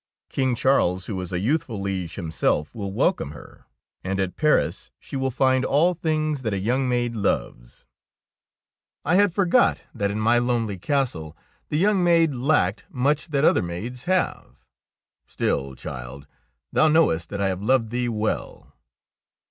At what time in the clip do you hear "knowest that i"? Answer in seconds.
16.87-17.49